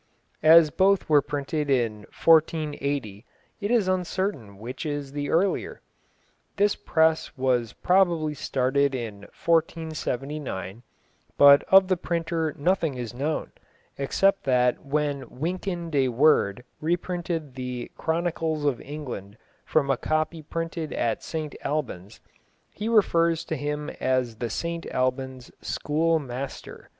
[0.41, 3.23] As both were printed in 1480
[3.59, 5.83] it is uncertain which is the earlier.
[6.57, 10.81] This press was probably started in 1479,
[11.37, 13.51] but of the printer nothing is known,
[13.95, 19.37] except that when Wynkyn de Worde reprinted the Chronicles of England
[19.67, 22.19] from a copy printed at St Albans,
[22.73, 26.87] he refers to him as the St Albans "scole mayster."